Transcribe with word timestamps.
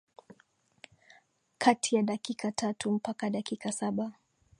kati 1.57 1.95
ya 1.95 2.03
dakika 2.03 2.51
tatu 2.51 2.91
mpaka 2.91 3.29
dakika 3.29 3.71
saba 3.71 4.13